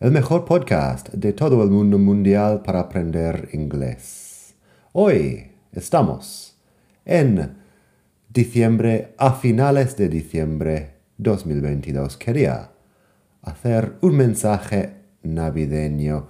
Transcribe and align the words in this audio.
el 0.00 0.12
mejor 0.12 0.44
podcast 0.44 1.08
de 1.08 1.32
todo 1.32 1.60
el 1.64 1.70
mundo 1.70 1.98
mundial 1.98 2.62
para 2.62 2.78
aprender 2.78 3.48
inglés. 3.52 4.54
Hoy 4.92 5.50
estamos 5.72 6.56
en 7.04 7.56
diciembre, 8.28 9.14
a 9.18 9.32
finales 9.32 9.96
de 9.96 10.08
diciembre 10.08 10.94
2022. 11.16 12.16
Quería 12.16 12.70
hacer 13.42 13.94
un 14.00 14.16
mensaje 14.16 14.94
navideño 15.24 16.28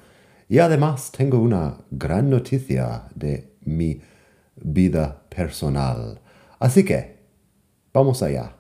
y 0.49 0.61
además 0.61 1.13
tengo 1.13 1.39
una 1.39 1.77
gran 1.91 2.31
noticia 2.31 3.03
de 3.15 3.53
mi 3.67 4.01
vida 4.57 5.25
personal. 5.29 6.23
Así 6.59 6.87
que, 6.87 7.19
vamos 7.93 8.23
allá. 8.23 8.55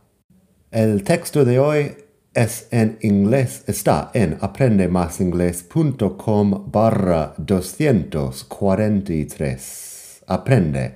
El 0.70 1.02
texto 1.02 1.46
de 1.46 1.58
hoy 1.58 1.96
es 2.38 2.68
en 2.70 2.98
inglés, 3.02 3.64
está 3.66 4.10
en 4.14 4.38
aprendemasingles.com 4.40 6.70
barra 6.70 7.34
243. 7.36 10.22
Aprende 10.28 10.94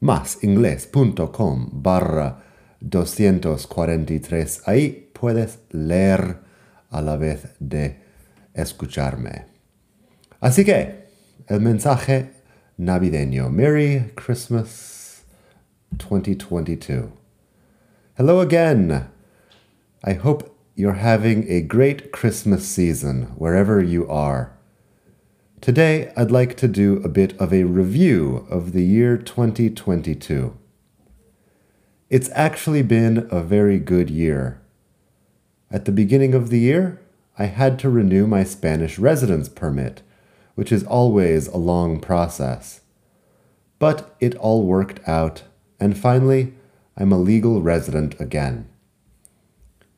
masinglés.com 0.00 1.70
barra 1.72 2.42
243. 2.80 4.62
Ahí 4.66 5.10
puedes 5.14 5.60
leer 5.70 6.40
a 6.90 7.00
la 7.00 7.16
vez 7.16 7.54
de 7.58 8.02
escucharme. 8.52 9.46
Así 10.40 10.62
que, 10.62 11.06
el 11.48 11.62
mensaje 11.62 12.32
navideño. 12.76 13.48
Merry 13.48 14.12
Christmas 14.14 15.22
2022. 15.90 17.06
Hello 18.18 18.42
again. 18.42 19.08
I 20.04 20.18
hope 20.22 20.51
you're 20.74 20.94
having 20.94 21.50
a 21.50 21.60
great 21.60 22.12
Christmas 22.12 22.66
season 22.66 23.24
wherever 23.36 23.82
you 23.82 24.08
are. 24.08 24.56
Today, 25.60 26.10
I'd 26.16 26.30
like 26.30 26.56
to 26.56 26.68
do 26.68 26.96
a 27.04 27.08
bit 27.08 27.38
of 27.38 27.52
a 27.52 27.64
review 27.64 28.46
of 28.50 28.72
the 28.72 28.82
year 28.82 29.18
2022. 29.18 30.56
It's 32.08 32.30
actually 32.34 32.82
been 32.82 33.28
a 33.30 33.42
very 33.42 33.78
good 33.78 34.08
year. 34.08 34.62
At 35.70 35.84
the 35.84 35.92
beginning 35.92 36.34
of 36.34 36.48
the 36.48 36.60
year, 36.60 37.00
I 37.38 37.46
had 37.46 37.78
to 37.80 37.90
renew 37.90 38.26
my 38.26 38.42
Spanish 38.42 38.98
residence 38.98 39.48
permit, 39.48 40.02
which 40.54 40.72
is 40.72 40.84
always 40.84 41.48
a 41.48 41.58
long 41.58 42.00
process. 42.00 42.80
But 43.78 44.16
it 44.20 44.34
all 44.36 44.64
worked 44.64 45.06
out, 45.06 45.42
and 45.78 45.96
finally, 45.96 46.54
I'm 46.96 47.12
a 47.12 47.18
legal 47.18 47.60
resident 47.60 48.18
again. 48.18 48.68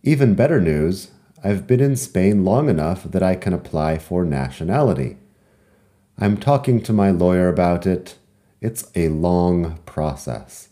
Even 0.06 0.34
better 0.34 0.60
news, 0.60 1.12
I've 1.42 1.66
been 1.66 1.80
in 1.80 1.97
Spain 1.97 2.44
long 2.44 2.69
enough 2.69 3.05
that 3.05 3.22
I 3.22 3.36
can 3.36 3.55
apply 3.55 3.97
for 3.97 4.22
nationality. 4.22 5.16
I'm 6.19 6.36
talking 6.36 6.83
to 6.83 6.92
my 6.92 7.10
lawyer 7.10 7.48
about 7.48 7.86
it. 7.86 8.19
It's 8.60 8.91
a 8.94 9.08
long 9.08 9.78
process. 9.86 10.69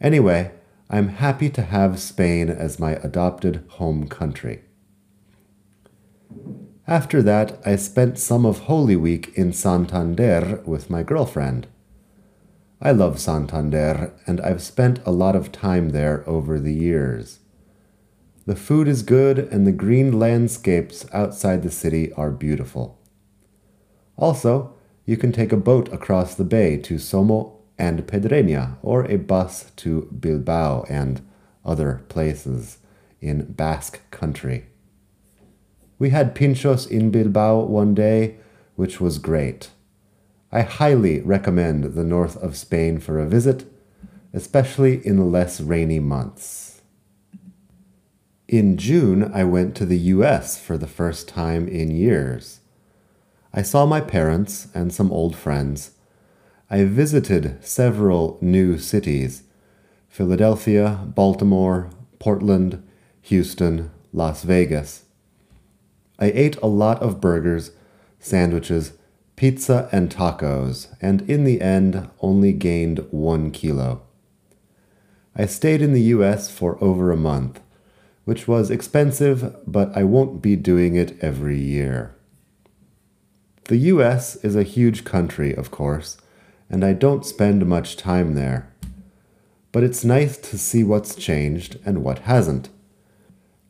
Anyway, 0.00 0.50
I'm 0.90 1.10
happy 1.10 1.48
to 1.50 1.62
have 1.62 2.00
Spain 2.00 2.50
as 2.50 2.80
my 2.80 2.96
adopted 3.04 3.62
home 3.68 4.08
country. 4.08 4.62
After 6.88 7.22
that, 7.22 7.60
I 7.64 7.76
spent 7.76 8.18
some 8.18 8.44
of 8.44 8.62
Holy 8.62 8.96
Week 8.96 9.32
in 9.36 9.52
Santander 9.52 10.60
with 10.66 10.90
my 10.90 11.04
girlfriend. 11.04 11.68
I 12.82 12.90
love 12.90 13.20
Santander, 13.20 14.12
and 14.26 14.40
I've 14.40 14.60
spent 14.60 14.98
a 15.06 15.12
lot 15.12 15.36
of 15.36 15.52
time 15.52 15.90
there 15.90 16.28
over 16.28 16.58
the 16.58 16.74
years. 16.74 17.38
The 18.46 18.56
food 18.56 18.88
is 18.88 19.02
good, 19.02 19.38
and 19.38 19.66
the 19.66 19.72
green 19.72 20.18
landscapes 20.18 21.06
outside 21.12 21.62
the 21.62 21.70
city 21.70 22.12
are 22.12 22.30
beautiful. 22.30 22.98
Also, 24.16 24.74
you 25.06 25.16
can 25.16 25.32
take 25.32 25.52
a 25.52 25.56
boat 25.56 25.92
across 25.92 26.34
the 26.34 26.44
bay 26.44 26.76
to 26.78 26.96
Somo 26.96 27.52
and 27.78 28.06
Pedreña, 28.06 28.76
or 28.82 29.04
a 29.06 29.16
bus 29.16 29.70
to 29.76 30.08
Bilbao 30.18 30.84
and 30.88 31.26
other 31.64 32.02
places 32.08 32.78
in 33.20 33.52
Basque 33.52 34.00
country. 34.10 34.66
We 35.98 36.10
had 36.10 36.34
pinchos 36.34 36.86
in 36.86 37.10
Bilbao 37.10 37.60
one 37.60 37.94
day, 37.94 38.36
which 38.76 39.00
was 39.00 39.18
great. 39.18 39.70
I 40.52 40.60
highly 40.62 41.20
recommend 41.20 41.94
the 41.94 42.04
north 42.04 42.36
of 42.36 42.56
Spain 42.56 42.98
for 43.00 43.18
a 43.18 43.26
visit, 43.26 43.64
especially 44.32 45.04
in 45.06 45.16
the 45.16 45.24
less 45.24 45.60
rainy 45.60 45.98
months. 45.98 46.73
In 48.48 48.76
June, 48.76 49.30
I 49.32 49.44
went 49.44 49.74
to 49.76 49.86
the 49.86 49.98
US 49.98 50.58
for 50.58 50.76
the 50.76 50.86
first 50.86 51.26
time 51.26 51.66
in 51.66 51.90
years. 51.90 52.60
I 53.54 53.62
saw 53.62 53.86
my 53.86 54.02
parents 54.02 54.68
and 54.74 54.92
some 54.92 55.10
old 55.10 55.34
friends. 55.34 55.92
I 56.68 56.84
visited 56.84 57.64
several 57.64 58.36
new 58.42 58.76
cities 58.78 59.44
Philadelphia, 60.10 61.00
Baltimore, 61.06 61.88
Portland, 62.18 62.86
Houston, 63.22 63.90
Las 64.12 64.44
Vegas. 64.44 65.04
I 66.18 66.26
ate 66.26 66.56
a 66.56 66.66
lot 66.66 67.02
of 67.02 67.22
burgers, 67.22 67.70
sandwiches, 68.20 68.92
pizza, 69.36 69.88
and 69.90 70.10
tacos, 70.10 70.94
and 71.00 71.22
in 71.22 71.44
the 71.44 71.62
end 71.62 72.10
only 72.20 72.52
gained 72.52 73.06
one 73.10 73.50
kilo. 73.50 74.02
I 75.34 75.46
stayed 75.46 75.80
in 75.80 75.94
the 75.94 76.12
US 76.12 76.50
for 76.50 76.82
over 76.84 77.10
a 77.10 77.16
month 77.16 77.60
which 78.24 78.48
was 78.48 78.70
expensive, 78.70 79.56
but 79.66 79.94
I 79.96 80.04
won't 80.04 80.40
be 80.40 80.56
doing 80.56 80.96
it 80.96 81.16
every 81.20 81.58
year. 81.58 82.14
The 83.64 83.76
US 83.76 84.36
is 84.36 84.56
a 84.56 84.62
huge 84.62 85.04
country, 85.04 85.54
of 85.54 85.70
course, 85.70 86.16
and 86.68 86.84
I 86.84 86.92
don't 86.92 87.24
spend 87.24 87.66
much 87.66 87.96
time 87.96 88.34
there. 88.34 88.70
But 89.72 89.84
it's 89.84 90.04
nice 90.04 90.36
to 90.38 90.58
see 90.58 90.84
what's 90.84 91.14
changed 91.14 91.78
and 91.84 92.04
what 92.04 92.20
hasn't. 92.20 92.68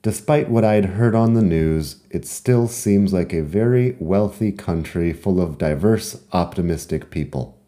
Despite 0.02 0.50
what 0.50 0.64
I'd 0.64 0.84
heard 0.84 1.14
on 1.14 1.32
the 1.32 1.42
news, 1.42 2.02
it 2.10 2.26
still 2.26 2.68
seems 2.68 3.12
like 3.12 3.32
a 3.32 3.40
very 3.40 3.96
wealthy 3.98 4.52
country 4.52 5.14
full 5.14 5.40
of 5.40 5.56
diverse, 5.56 6.22
optimistic 6.32 7.10
people. 7.10 7.58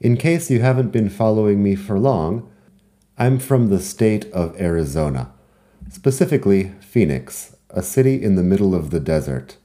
In 0.00 0.16
case 0.16 0.50
you 0.50 0.60
haven't 0.60 0.92
been 0.92 1.08
following 1.08 1.62
me 1.62 1.74
for 1.74 1.98
long, 1.98 2.48
I'm 3.18 3.38
from 3.38 3.70
the 3.70 3.80
state 3.80 4.26
of 4.26 4.60
Arizona, 4.60 5.32
specifically 5.88 6.74
Phoenix, 6.80 7.56
a 7.70 7.82
city 7.82 8.22
in 8.22 8.34
the 8.34 8.42
middle 8.42 8.74
of 8.74 8.90
the 8.90 9.00
desert. 9.00 9.56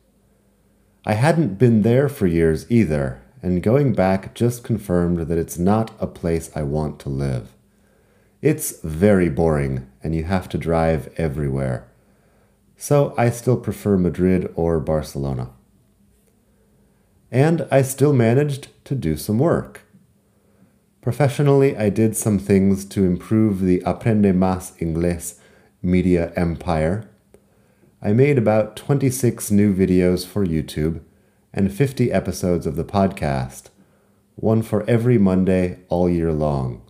I 1.06 1.16
hadn't 1.16 1.58
been 1.58 1.82
there 1.82 2.08
for 2.08 2.28
years 2.28 2.66
either, 2.72 3.22
and 3.44 3.62
going 3.62 3.92
back 3.92 4.34
just 4.36 4.64
confirmed 4.64 5.28
that 5.28 5.38
it's 5.38 5.58
not 5.58 5.92
a 6.00 6.08
place 6.08 6.50
I 6.56 6.64
want 6.64 6.98
to 7.02 7.10
live. 7.10 7.50
It's 8.42 8.80
very 8.84 9.28
boring, 9.28 9.86
and 10.02 10.16
you 10.16 10.24
have 10.24 10.48
to 10.48 10.58
drive 10.58 11.14
everywhere. 11.18 11.92
So 12.78 13.14
I 13.18 13.30
still 13.32 13.58
prefer 13.58 13.98
Madrid 13.98 14.50
or 14.56 14.80
Barcelona. 14.80 15.50
And 17.30 17.68
I 17.70 17.82
still 17.82 18.14
managed 18.14 18.70
to 18.86 18.96
do 18.96 19.18
some 19.18 19.40
work. 19.40 19.82
Professionally, 21.02 21.76
I 21.76 21.90
did 21.90 22.16
some 22.16 22.38
things 22.38 22.86
to 22.86 23.04
improve 23.04 23.62
the 23.62 23.80
Aprende 23.80 24.34
Más 24.36 24.78
Inglés 24.78 25.40
media 25.82 26.32
empire. 26.36 27.10
I 28.04 28.14
made 28.14 28.38
about 28.38 28.76
26 28.76 29.50
new 29.50 29.74
videos 29.74 30.28
for 30.28 30.46
YouTube 30.46 31.02
and 31.52 31.74
50 31.74 32.12
episodes 32.12 32.68
of 32.68 32.76
the 32.76 32.84
podcast, 32.84 33.70
one 34.36 34.62
for 34.62 34.88
every 34.88 35.18
Monday 35.18 35.80
all 35.90 36.08
year 36.08 36.32
long. 36.32 36.84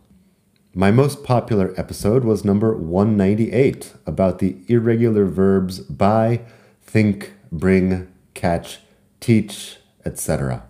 My 0.73 0.91
most 0.91 1.23
popular 1.23 1.73
episode 1.77 2.25
was 2.25 2.43
number 2.43 2.75
198 2.75 3.93
about 4.05 4.39
the 4.39 4.57
irregular 4.67 5.23
verbs 5.23 5.79
buy, 5.79 6.41
think, 6.81 7.31
bring, 7.49 8.11
catch, 8.33 8.79
teach, 9.21 9.77
etc. 10.03 10.63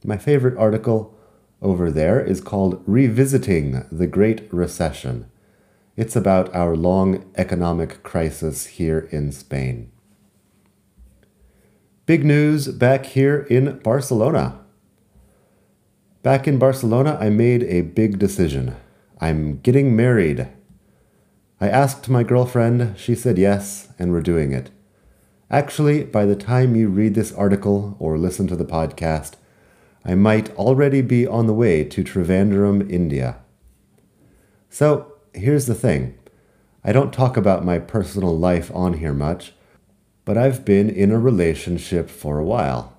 My 0.05 0.17
favorite 0.17 0.59
article 0.59 1.15
over 1.63 1.91
there 1.91 2.21
is 2.21 2.41
called 2.41 2.83
Revisiting 2.87 3.85
the 3.93 4.07
Great 4.07 4.51
Recession. 4.53 5.31
It's 5.97 6.17
about 6.17 6.55
our 6.55 6.77
long 6.77 7.31
economic 7.37 8.03
crisis 8.03 8.67
here 8.67 9.09
in 9.11 9.33
Spain. 9.33 9.93
Big 12.07 12.25
news 12.25 12.67
back 12.69 13.07
here 13.07 13.47
in 13.51 13.79
Barcelona. 13.81 14.59
Back 16.23 16.49
in 16.49 16.59
Barcelona, 16.59 17.17
I 17.21 17.31
made 17.31 17.63
a 17.65 17.83
big 17.83 18.19
decision. 18.19 18.75
I'm 19.21 19.61
getting 19.61 19.95
married. 19.95 20.49
I 21.61 21.69
asked 21.69 22.09
my 22.09 22.23
girlfriend, 22.23 22.99
she 22.99 23.15
said 23.15 23.39
yes, 23.39 23.89
and 23.99 24.11
we're 24.11 24.23
doing 24.23 24.53
it. 24.53 24.71
Actually, 25.51 26.05
by 26.05 26.25
the 26.25 26.35
time 26.35 26.75
you 26.75 26.89
read 26.89 27.15
this 27.15 27.33
article 27.33 27.97
or 27.99 28.19
listen 28.19 28.47
to 28.49 28.57
the 28.57 28.65
podcast, 28.65 29.35
I 30.05 30.15
might 30.15 30.55
already 30.57 31.03
be 31.03 31.27
on 31.27 31.47
the 31.47 31.55
way 31.55 31.85
to 31.85 32.03
Trivandrum, 32.03 32.91
India. 32.91 33.39
So, 34.69 35.13
here's 35.35 35.67
the 35.67 35.75
thing 35.75 36.19
I 36.83 36.93
don't 36.93 37.13
talk 37.13 37.37
about 37.37 37.65
my 37.65 37.79
personal 37.79 38.37
life 38.37 38.75
on 38.75 38.95
here 38.95 39.13
much, 39.13 39.53
but 40.25 40.39
I've 40.39 40.65
been 40.65 40.89
in 40.89 41.11
a 41.11 41.19
relationship 41.19 42.11
for 42.11 42.39
a 42.39 42.45
while. 42.45 42.97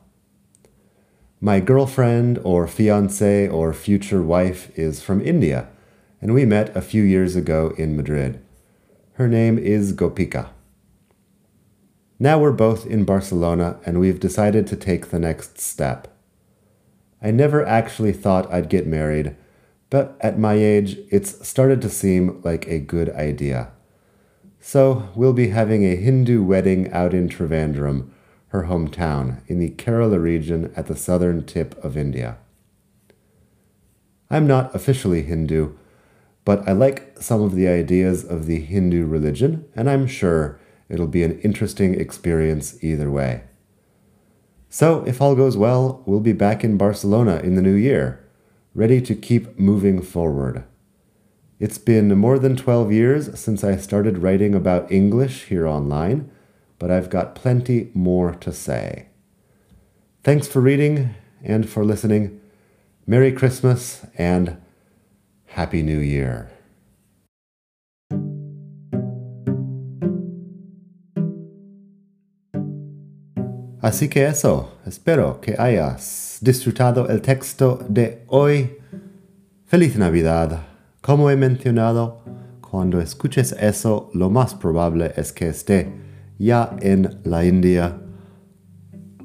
My 1.39 1.59
girlfriend 1.59 2.39
or 2.43 2.67
fiance 2.67 3.47
or 3.47 3.73
future 3.73 4.21
wife 4.21 4.71
is 4.77 5.01
from 5.01 5.21
India, 5.21 5.69
and 6.21 6.33
we 6.33 6.45
met 6.45 6.75
a 6.75 6.81
few 6.81 7.03
years 7.03 7.35
ago 7.35 7.73
in 7.77 7.97
Madrid. 7.97 8.43
Her 9.13 9.27
name 9.27 9.57
is 9.57 9.93
Gopika. 9.93 10.49
Now 12.19 12.37
we're 12.37 12.51
both 12.51 12.85
in 12.85 13.03
Barcelona 13.03 13.79
and 13.83 13.99
we've 13.99 14.19
decided 14.19 14.67
to 14.67 14.75
take 14.75 15.09
the 15.09 15.17
next 15.17 15.59
step. 15.59 16.07
I 17.19 17.31
never 17.31 17.65
actually 17.65 18.13
thought 18.13 18.51
I'd 18.53 18.69
get 18.69 18.85
married, 18.85 19.35
but 19.89 20.17
at 20.21 20.37
my 20.37 20.53
age, 20.53 20.99
it's 21.09 21.47
started 21.47 21.81
to 21.81 21.89
seem 21.89 22.39
like 22.43 22.67
a 22.67 22.77
good 22.77 23.09
idea. 23.09 23.71
So 24.63 25.09
we'll 25.15 25.33
be 25.33 25.49
having 25.49 25.83
a 25.83 25.95
Hindu 25.95 26.43
wedding 26.43 26.91
out 26.91 27.15
in 27.15 27.27
Trivandrum, 27.27 28.11
her 28.49 28.65
hometown, 28.65 29.41
in 29.47 29.57
the 29.57 29.71
Kerala 29.71 30.21
region 30.21 30.71
at 30.75 30.85
the 30.85 30.95
southern 30.95 31.43
tip 31.45 31.83
of 31.83 31.97
India. 31.97 32.37
I'm 34.29 34.45
not 34.45 34.73
officially 34.75 35.23
Hindu, 35.23 35.73
but 36.45 36.65
I 36.69 36.73
like 36.73 37.15
some 37.19 37.41
of 37.41 37.55
the 37.55 37.67
ideas 37.67 38.23
of 38.23 38.45
the 38.45 38.59
Hindu 38.59 39.07
religion, 39.07 39.65
and 39.75 39.89
I'm 39.89 40.05
sure 40.05 40.59
it'll 40.89 41.07
be 41.07 41.23
an 41.23 41.39
interesting 41.39 41.99
experience 41.99 42.81
either 42.83 43.09
way. 43.09 43.43
So, 44.69 45.03
if 45.05 45.21
all 45.21 45.35
goes 45.35 45.57
well, 45.57 46.03
we'll 46.05 46.19
be 46.19 46.33
back 46.33 46.63
in 46.63 46.77
Barcelona 46.77 47.37
in 47.37 47.55
the 47.55 47.61
new 47.63 47.73
year, 47.73 48.23
ready 48.75 49.01
to 49.01 49.15
keep 49.15 49.59
moving 49.59 50.03
forward. 50.03 50.63
It's 51.61 51.77
been 51.77 52.17
more 52.17 52.39
than 52.39 52.55
12 52.55 52.91
years 52.91 53.39
since 53.39 53.63
I 53.63 53.77
started 53.77 54.17
writing 54.17 54.55
about 54.55 54.91
English 54.91 55.43
here 55.43 55.67
online, 55.67 56.27
but 56.79 56.89
I've 56.89 57.11
got 57.11 57.35
plenty 57.35 57.91
more 57.93 58.33
to 58.41 58.51
say. 58.51 59.09
Thanks 60.23 60.47
for 60.47 60.59
reading 60.59 61.13
and 61.43 61.69
for 61.69 61.85
listening. 61.85 62.41
Merry 63.05 63.31
Christmas 63.31 64.03
and 64.17 64.57
Happy 65.49 65.83
New 65.83 65.99
Year. 65.99 66.49
Así 73.83 74.09
que 74.09 74.25
eso, 74.25 74.71
espero 74.87 75.39
que 75.39 75.53
hayas 75.59 76.39
disfrutado 76.41 77.07
el 77.07 77.19
texto 77.19 77.85
de 77.87 78.23
hoy. 78.29 78.79
Feliz 79.67 79.95
Navidad. 79.95 80.70
Como 81.01 81.31
he 81.31 81.35
mencionado, 81.35 82.21
cuando 82.61 83.01
escuches 83.01 83.53
eso, 83.59 84.11
lo 84.13 84.29
más 84.29 84.53
probable 84.53 85.11
es 85.15 85.33
que 85.33 85.49
esté 85.49 85.91
ya 86.37 86.75
en 86.79 87.19
la 87.23 87.43
India 87.43 87.97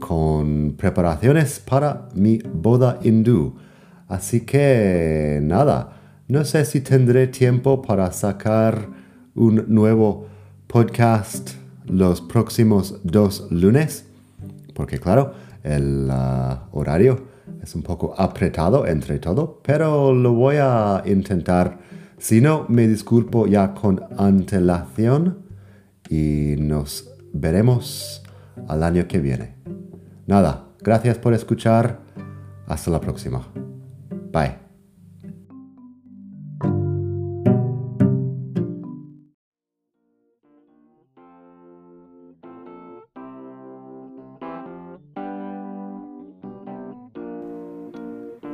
con 0.00 0.74
preparaciones 0.78 1.60
para 1.60 2.08
mi 2.14 2.38
boda 2.38 2.98
hindú. 3.02 3.56
Así 4.08 4.46
que 4.46 5.38
nada, 5.42 5.92
no 6.28 6.46
sé 6.46 6.64
si 6.64 6.80
tendré 6.80 7.26
tiempo 7.26 7.82
para 7.82 8.10
sacar 8.10 8.88
un 9.34 9.66
nuevo 9.68 10.28
podcast 10.68 11.50
los 11.84 12.22
próximos 12.22 13.00
dos 13.04 13.48
lunes, 13.50 14.06
porque 14.72 14.98
claro, 14.98 15.34
el 15.62 16.08
uh, 16.10 16.74
horario 16.74 17.35
es 17.62 17.74
un 17.74 17.82
poco 17.82 18.14
apretado 18.16 18.86
entre 18.86 19.18
todo, 19.18 19.60
pero 19.62 20.12
lo 20.12 20.32
voy 20.32 20.56
a 20.56 21.02
intentar. 21.06 21.78
Si 22.18 22.40
no, 22.40 22.66
me 22.68 22.86
disculpo 22.86 23.46
ya 23.46 23.74
con 23.74 24.02
antelación 24.16 25.38
y 26.08 26.56
nos 26.58 27.10
veremos 27.32 28.22
al 28.68 28.82
año 28.82 29.06
que 29.06 29.18
viene. 29.18 29.56
Nada, 30.26 30.68
gracias 30.80 31.18
por 31.18 31.34
escuchar. 31.34 32.00
Hasta 32.66 32.90
la 32.90 33.00
próxima. 33.00 33.46
Bye. 34.32 34.65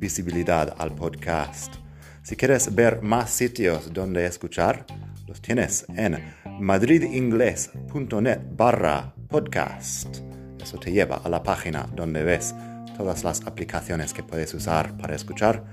visibilidad 0.00 0.74
al 0.78 0.94
podcast. 0.94 1.74
Si 2.22 2.34
quieres 2.34 2.74
ver 2.74 3.02
más 3.02 3.30
sitios 3.30 3.92
donde 3.92 4.24
escuchar, 4.24 4.86
los 5.28 5.40
tienes 5.42 5.84
en 5.94 6.18
madridingles.net 6.58 8.40
barra 8.56 9.14
podcast. 9.28 10.18
Eso 10.60 10.78
te 10.78 10.90
lleva 10.90 11.16
a 11.22 11.28
la 11.28 11.42
página 11.42 11.86
donde 11.94 12.24
ves 12.24 12.54
todas 12.96 13.22
las 13.24 13.46
aplicaciones 13.46 14.12
que 14.14 14.22
puedes 14.22 14.52
usar 14.54 14.96
para 14.96 15.14
escuchar. 15.14 15.64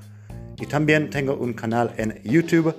Y 0.60 0.66
también 0.66 1.10
tengo 1.10 1.36
un 1.36 1.54
canal 1.54 1.94
en 1.98 2.22
YouTube 2.24 2.76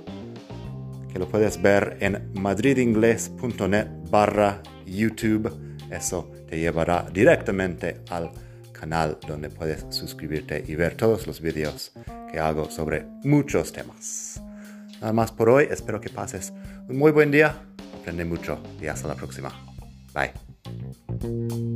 que 1.12 1.19
lo 1.19 1.28
puedes 1.28 1.61
ver 1.61 1.97
en 2.00 2.31
madridingles.net 2.35 3.88
barra 4.11 4.62
YouTube. 4.87 5.50
Eso 5.90 6.31
te 6.47 6.59
llevará 6.59 7.07
directamente 7.12 8.02
al 8.11 8.31
canal 8.79 9.19
donde 9.27 9.51
puedes 9.51 9.85
suscribirte 9.91 10.65
y 10.67 10.75
ver 10.75 10.95
todos 10.95 11.27
los 11.27 11.41
vídeos 11.41 11.93
que 12.31 12.39
hago 12.39 12.71
sobre 12.71 13.07
muchos 13.25 13.73
temas. 13.73 14.41
Nada 15.01 15.13
más 15.13 15.33
por 15.33 15.49
hoy, 15.49 15.69
espero 15.71 16.01
que 16.01 16.11
pases 16.11 16.53
un 16.89 16.97
muy 16.97 17.13
buen 17.13 17.31
día, 17.31 17.57
aprende 18.01 18.25
mucho 18.25 18.63
y 18.81 18.87
hasta 18.87 19.09
la 19.09 19.15
próxima. 19.15 19.53
Bye. 20.15 21.68